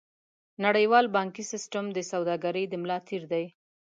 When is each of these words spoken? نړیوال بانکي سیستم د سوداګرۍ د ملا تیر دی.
نړیوال 0.65 1.05
بانکي 1.15 1.43
سیستم 1.51 1.85
د 1.93 1.99
سوداګرۍ 2.11 2.65
د 2.69 2.73
ملا 2.81 2.97
تیر 3.07 3.23
دی. 3.31 3.45